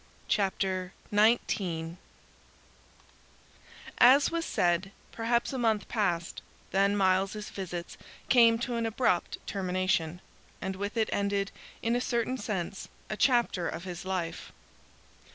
[0.27, 1.99] CHAPTER 19
[3.99, 10.19] As was said, perhaps a month passed; then Myles's visits came to an abrupt termination,
[10.59, 11.51] and with it ended,
[11.83, 14.51] in a certain sense, a chapter of his life.